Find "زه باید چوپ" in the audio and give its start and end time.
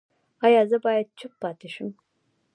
0.71-1.33